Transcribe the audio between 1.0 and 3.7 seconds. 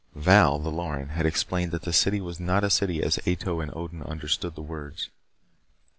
had explained that the city was not a city as Ato